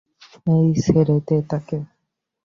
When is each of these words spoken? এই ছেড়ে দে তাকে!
এই 0.53 0.67
ছেড়ে 0.83 1.17
দে 1.27 1.37
তাকে! 1.49 1.77